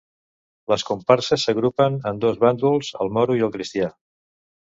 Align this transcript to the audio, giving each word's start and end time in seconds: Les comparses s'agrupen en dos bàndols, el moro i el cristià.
Les 0.71 0.83
comparses 0.87 1.43
s'agrupen 1.49 1.99
en 2.11 2.23
dos 2.25 2.41
bàndols, 2.45 2.91
el 3.05 3.13
moro 3.19 3.39
i 3.41 3.43
el 3.49 3.53
cristià. 3.59 3.93